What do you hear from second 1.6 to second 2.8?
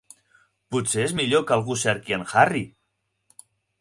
cerqui en Harry?